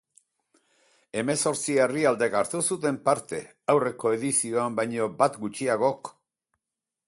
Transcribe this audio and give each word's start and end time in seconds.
Hemezortzi 1.23 1.75
herrialdek 1.83 2.39
hartu 2.39 2.63
zuten 2.75 2.97
parte, 3.09 3.43
aurreko 3.77 4.15
edizioan 4.19 4.81
baina 4.81 5.11
bat 5.23 5.41
gutxiagok. 5.47 6.15